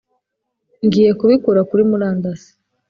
[0.85, 2.49] ngiye kubikura kuri murandasi